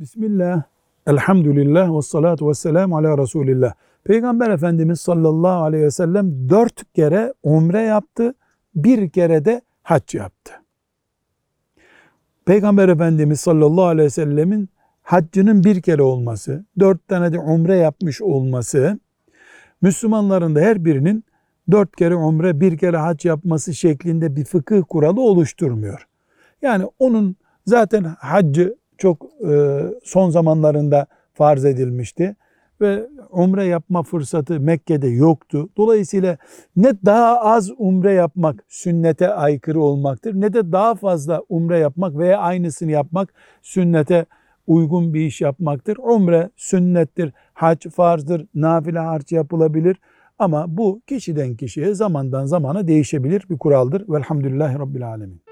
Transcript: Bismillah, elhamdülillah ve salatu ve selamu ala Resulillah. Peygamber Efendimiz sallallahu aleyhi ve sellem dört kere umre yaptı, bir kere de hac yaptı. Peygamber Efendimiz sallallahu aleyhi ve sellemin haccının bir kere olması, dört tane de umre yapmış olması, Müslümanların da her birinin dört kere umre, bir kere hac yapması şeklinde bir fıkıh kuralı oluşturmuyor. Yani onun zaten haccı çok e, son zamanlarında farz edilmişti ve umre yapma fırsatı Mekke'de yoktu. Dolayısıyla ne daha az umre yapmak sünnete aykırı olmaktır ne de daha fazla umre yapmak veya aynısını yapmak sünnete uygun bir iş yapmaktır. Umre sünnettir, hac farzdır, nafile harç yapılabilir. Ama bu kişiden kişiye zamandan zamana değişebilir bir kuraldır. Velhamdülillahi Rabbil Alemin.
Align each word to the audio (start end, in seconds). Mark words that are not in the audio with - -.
Bismillah, 0.00 0.62
elhamdülillah 1.06 1.96
ve 1.96 2.02
salatu 2.02 2.48
ve 2.48 2.54
selamu 2.54 2.96
ala 2.96 3.18
Resulillah. 3.18 3.72
Peygamber 4.04 4.50
Efendimiz 4.50 5.00
sallallahu 5.00 5.62
aleyhi 5.62 5.84
ve 5.84 5.90
sellem 5.90 6.48
dört 6.48 6.92
kere 6.94 7.34
umre 7.42 7.80
yaptı, 7.80 8.34
bir 8.74 9.10
kere 9.10 9.44
de 9.44 9.60
hac 9.82 10.14
yaptı. 10.14 10.52
Peygamber 12.44 12.88
Efendimiz 12.88 13.40
sallallahu 13.40 13.84
aleyhi 13.84 14.06
ve 14.06 14.10
sellemin 14.10 14.68
haccının 15.02 15.64
bir 15.64 15.82
kere 15.82 16.02
olması, 16.02 16.64
dört 16.78 17.08
tane 17.08 17.32
de 17.32 17.38
umre 17.38 17.76
yapmış 17.76 18.22
olması, 18.22 18.98
Müslümanların 19.82 20.54
da 20.54 20.60
her 20.60 20.84
birinin 20.84 21.24
dört 21.70 21.96
kere 21.96 22.14
umre, 22.14 22.60
bir 22.60 22.78
kere 22.78 22.96
hac 22.96 23.24
yapması 23.24 23.74
şeklinde 23.74 24.36
bir 24.36 24.44
fıkıh 24.44 24.82
kuralı 24.88 25.20
oluşturmuyor. 25.20 26.06
Yani 26.62 26.84
onun 26.98 27.36
zaten 27.66 28.04
haccı 28.04 28.79
çok 29.00 29.26
e, 29.50 29.80
son 30.04 30.30
zamanlarında 30.30 31.06
farz 31.34 31.64
edilmişti 31.64 32.36
ve 32.80 33.06
umre 33.30 33.64
yapma 33.64 34.02
fırsatı 34.02 34.60
Mekke'de 34.60 35.08
yoktu. 35.08 35.68
Dolayısıyla 35.76 36.36
ne 36.76 36.92
daha 37.04 37.40
az 37.40 37.70
umre 37.78 38.12
yapmak 38.12 38.64
sünnete 38.68 39.28
aykırı 39.28 39.80
olmaktır 39.80 40.34
ne 40.34 40.52
de 40.52 40.72
daha 40.72 40.94
fazla 40.94 41.42
umre 41.48 41.78
yapmak 41.78 42.18
veya 42.18 42.38
aynısını 42.38 42.90
yapmak 42.90 43.34
sünnete 43.62 44.26
uygun 44.66 45.14
bir 45.14 45.20
iş 45.20 45.40
yapmaktır. 45.40 45.96
Umre 45.96 46.50
sünnettir, 46.56 47.32
hac 47.54 47.86
farzdır, 47.88 48.46
nafile 48.54 48.98
harç 48.98 49.32
yapılabilir. 49.32 49.96
Ama 50.38 50.64
bu 50.68 51.00
kişiden 51.06 51.56
kişiye 51.56 51.94
zamandan 51.94 52.46
zamana 52.46 52.88
değişebilir 52.88 53.44
bir 53.50 53.58
kuraldır. 53.58 54.04
Velhamdülillahi 54.08 54.78
Rabbil 54.78 55.08
Alemin. 55.08 55.42